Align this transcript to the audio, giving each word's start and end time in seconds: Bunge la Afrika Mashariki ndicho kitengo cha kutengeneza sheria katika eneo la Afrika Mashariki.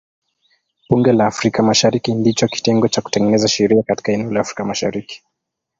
Bunge 0.89 1.11
la 1.13 1.27
Afrika 1.27 1.61
Mashariki 1.63 2.13
ndicho 2.15 2.47
kitengo 2.47 2.87
cha 2.87 3.01
kutengeneza 3.01 3.47
sheria 3.47 3.83
katika 3.83 4.11
eneo 4.11 4.31
la 4.31 4.39
Afrika 4.41 4.65
Mashariki. 4.65 5.23